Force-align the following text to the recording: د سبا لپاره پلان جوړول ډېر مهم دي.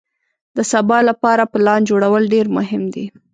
د 0.57 0.59
سبا 0.71 0.97
لپاره 1.09 1.43
پلان 1.53 1.81
جوړول 1.89 2.23
ډېر 2.33 2.45
مهم 2.57 2.83
دي. 2.93 3.05